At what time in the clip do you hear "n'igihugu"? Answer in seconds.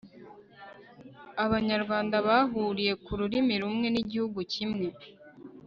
3.93-4.39